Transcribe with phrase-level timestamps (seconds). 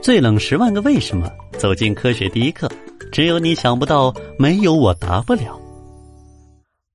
[0.00, 2.70] 最冷十万个为什么，走进科学第一课。
[3.12, 5.60] 只有你想不到，没有我答不了。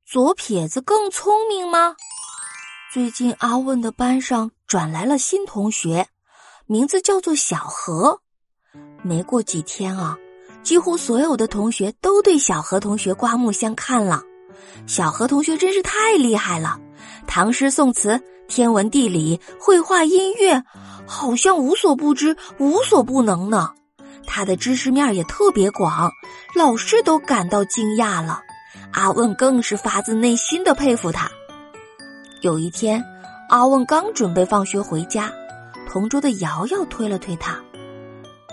[0.05, 1.95] 左撇子更聪明吗？
[2.93, 6.07] 最近阿问的班上转来了新同学，
[6.65, 8.19] 名字叫做小何。
[9.01, 10.17] 没过几天啊，
[10.63, 14.21] 几乎所有的同学都对小何同学刮目相看了。
[14.87, 16.79] 小何同学真是太厉害了，
[17.27, 18.19] 唐诗宋词、
[18.53, 20.63] 天文地理、绘画音乐。
[21.05, 23.71] 好像无所不知、无所不能呢。
[24.25, 26.11] 他的知识面也特别广，
[26.55, 28.41] 老师都感到惊讶了。
[28.91, 31.29] 阿问更是发自内心的佩服他。
[32.41, 33.03] 有一天，
[33.49, 35.33] 阿问刚准备放学回家，
[35.89, 37.59] 同桌的瑶瑶推了推他：“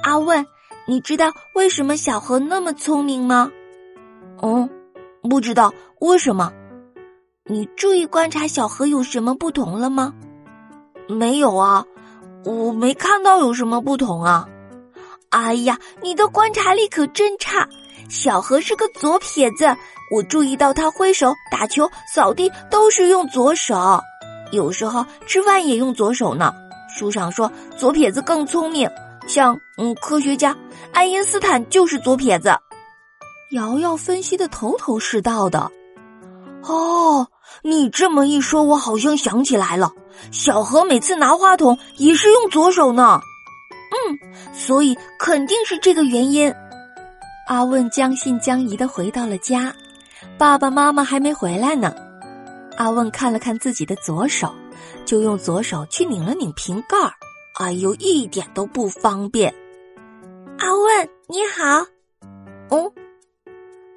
[0.03, 0.45] 阿问，
[0.87, 3.53] 你知道为什么小何那么聪明吗
[4.43, 4.69] ？”“嗯，
[5.29, 6.53] 不知道为什么。
[7.45, 10.15] ”“你注意观察小何有什么不同了吗
[11.09, 11.85] ？”“没有啊。”
[12.43, 14.49] 我没看到有什么不同啊！
[15.29, 17.69] 哎呀，你的观察力可真差。
[18.09, 19.77] 小何是个左撇子，
[20.11, 24.01] 我注意到他挥手、打球、扫地都是用左手，
[24.53, 26.51] 有时候吃饭也用左手呢。
[26.89, 28.91] 书上说左撇子更聪明，
[29.27, 30.57] 像嗯，科学家
[30.95, 32.57] 爱因斯坦就是左撇子。
[33.51, 35.71] 瑶瑶分析的头头是道的。
[36.63, 37.27] 哦，
[37.63, 39.93] 你这么一说，我好像想起来了。
[40.31, 43.21] 小何每次拿话筒也是用左手呢。
[43.91, 44.19] 嗯，
[44.53, 46.55] 所以肯定是这个原因。
[47.49, 49.75] 阿问将信将疑的回到了家，
[50.39, 51.95] 爸爸妈妈还没回来呢。
[52.77, 54.55] 阿问看了看自己的左手，
[55.05, 57.13] 就用左手去拧了拧瓶盖儿。
[57.59, 59.53] 哎呦，一点都不方便。
[60.59, 61.87] 阿问你好，
[62.71, 62.93] 哦。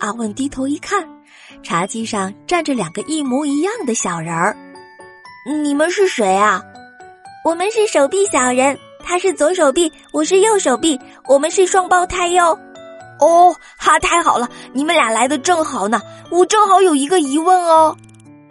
[0.03, 1.07] 阿问低头一看。
[1.63, 4.53] 茶几上站着两个一模一样的小人儿，
[5.63, 6.61] 你们是谁啊？
[7.45, 12.59] 我们是手臂小人，他是左手臂，我是右手臂，我们是双胞胎哟。
[13.21, 17.95] 哦，哈，太好了，你们俩来的正好呢，我正好有一个疑问哦。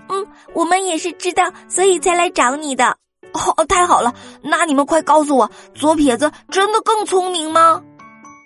[0.09, 2.97] 嗯，我们也是知道，所以才来找你的。
[3.35, 7.83] 哦，太好了，那你们快告诉我，左撇子真的更聪明吗？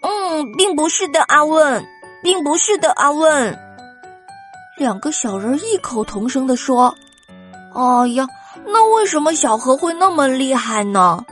[0.03, 1.87] 嗯，并不是的，阿问，
[2.23, 3.59] 并不是的，阿问。
[4.79, 6.95] 两个小人异口同声的说
[7.75, 8.27] ：“哎呀，
[8.67, 11.25] 那为什么小何会那么厉害呢？”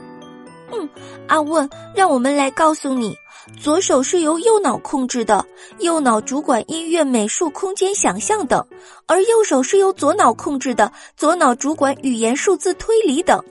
[0.72, 0.88] 嗯，
[1.28, 3.14] 阿问，让我们来告诉你，
[3.60, 5.44] 左手是由右脑控制的，
[5.78, 8.60] 右脑主管音乐、美术、空间想象等；
[9.06, 13.42] 而右手是由左脑控制的，左脑主管语言、数字、推理等。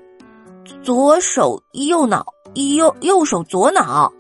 [0.82, 4.12] 左手右脑，右右手左脑。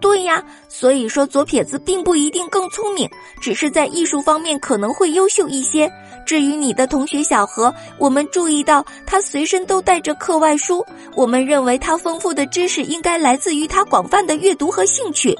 [0.00, 3.08] 对呀，所以说左撇子并不一定更聪明，
[3.40, 5.90] 只是在艺术方面可能会优秀一些。
[6.26, 10.84] 至于你的同学小何，我们注意到他随身都带着课外书，
[11.14, 15.36] 我们认为他丰富的知识应该来自于他广泛的阅读和兴趣。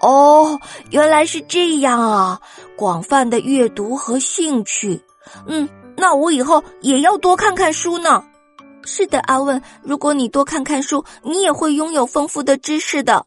[0.00, 0.58] 哦，
[0.90, 2.40] 原来是这样啊，
[2.76, 5.00] 广泛的阅读和兴趣。
[5.46, 8.22] 嗯，那我以后也要多看看书呢。
[8.84, 13.24] 是的，阿问，如果你多看看书，你也会拥有丰富的知识的。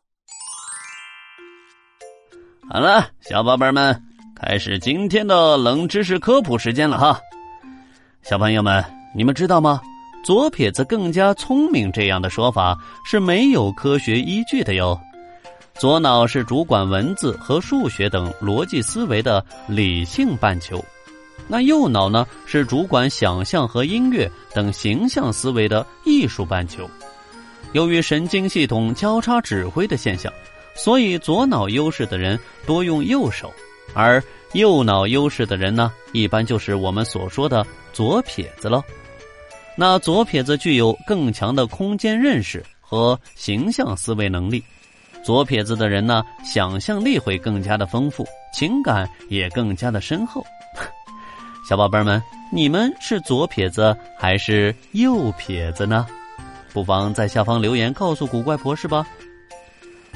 [2.67, 4.03] 好了，小宝贝们，
[4.35, 7.19] 开始今天的冷知识科普时间了哈。
[8.23, 8.83] 小朋友们，
[9.15, 9.79] 你们知道吗？
[10.25, 14.99] 左撇子更加聪明这样的说法是没有科学依据的哟。
[15.75, 20.83] 左脑是主管文字和数学等逻辑思维的理性半球，
[21.47, 26.89] 那右脑呢是主管想象和音乐等形象思维的艺术半球。
[27.73, 30.33] 由于神经系统交叉指挥的现象。
[30.75, 32.37] 所以，左脑优势的人
[32.67, 33.51] 多用右手，
[33.93, 34.21] 而
[34.53, 38.83] 右脑优势的人呢，一般就是我们所说的左撇子喽。
[39.77, 44.63] 那左撇子具有更强的空间认识和形象思维能力，
[45.23, 50.45] 左撇子的人呢，想象力会更加的丰富，情感也更加的深厚。
[51.67, 52.21] 小宝贝们，
[52.51, 56.05] 你们是左撇子还是右撇子呢？
[56.71, 59.07] 不妨在下方留言告诉古怪博士吧。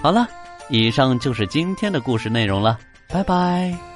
[0.02, 0.28] 好了。
[0.70, 3.89] 以上就是今天的故事内容了，拜拜。